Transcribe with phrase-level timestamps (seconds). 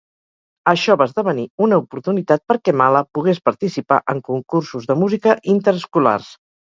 [0.71, 6.33] Això va esdevenir una oportunitat perquè Mala pugués participar en concursos de música interescolars.